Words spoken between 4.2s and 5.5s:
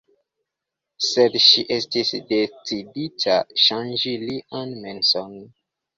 lian menson.